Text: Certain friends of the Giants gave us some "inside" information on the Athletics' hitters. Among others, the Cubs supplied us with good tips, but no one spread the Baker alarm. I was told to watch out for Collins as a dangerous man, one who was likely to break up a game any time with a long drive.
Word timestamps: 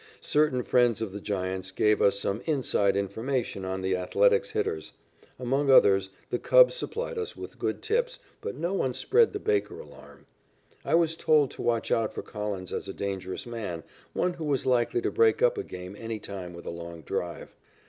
Certain 0.19 0.63
friends 0.63 0.99
of 0.99 1.11
the 1.11 1.21
Giants 1.21 1.69
gave 1.69 2.01
us 2.01 2.19
some 2.19 2.41
"inside" 2.45 2.97
information 2.97 3.63
on 3.63 3.83
the 3.83 3.95
Athletics' 3.95 4.49
hitters. 4.49 4.93
Among 5.37 5.69
others, 5.69 6.09
the 6.31 6.39
Cubs 6.39 6.73
supplied 6.73 7.19
us 7.19 7.37
with 7.37 7.59
good 7.59 7.83
tips, 7.83 8.17
but 8.41 8.55
no 8.55 8.73
one 8.73 8.95
spread 8.95 9.31
the 9.31 9.39
Baker 9.39 9.79
alarm. 9.79 10.25
I 10.83 10.95
was 10.95 11.15
told 11.15 11.51
to 11.51 11.61
watch 11.61 11.91
out 11.91 12.15
for 12.15 12.23
Collins 12.23 12.73
as 12.73 12.87
a 12.87 12.93
dangerous 12.93 13.45
man, 13.45 13.83
one 14.13 14.33
who 14.33 14.45
was 14.45 14.65
likely 14.65 15.01
to 15.03 15.11
break 15.11 15.43
up 15.43 15.55
a 15.55 15.63
game 15.63 15.95
any 15.95 16.17
time 16.17 16.55
with 16.55 16.65
a 16.65 16.71
long 16.71 17.01
drive. 17.03 17.53